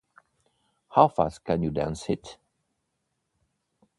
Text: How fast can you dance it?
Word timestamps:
How 0.95 1.09
fast 1.09 1.43
can 1.45 1.61
you 1.61 1.69
dance 1.69 2.09
it? 2.09 2.39